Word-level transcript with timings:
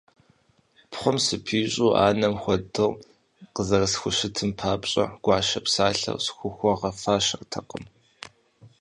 Пхъум 0.91 1.17
сыпищӀу 1.25 1.95
анэм 2.07 2.35
хуэдэу 2.41 2.91
къызэрисхущытым 3.53 4.51
папщӀэ 4.57 5.05
гуащэ 5.23 5.59
псалъэр 5.65 6.17
схухуэгъэфащэртэкъым. 6.25 7.83